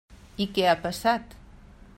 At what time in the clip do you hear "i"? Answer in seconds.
0.45-0.47